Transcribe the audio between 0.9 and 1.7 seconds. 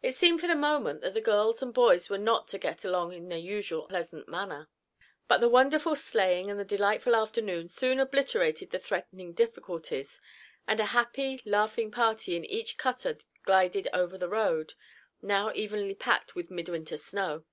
that the girls